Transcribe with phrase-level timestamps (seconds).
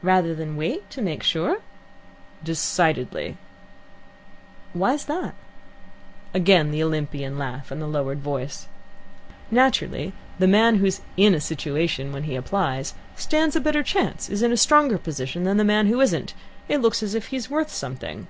[0.00, 1.58] "Rather than wait, to make sure?"
[2.42, 3.36] "Decidedly."
[4.72, 5.34] "Why's that?"
[6.32, 8.66] Again the Olympian laugh, and the lowered voice.
[9.50, 14.42] "Naturally the man who's in a situation when he applies stands a better chance, is
[14.42, 16.32] in a stronger position, than the man who isn't.
[16.66, 18.26] It looks as if he's worth something.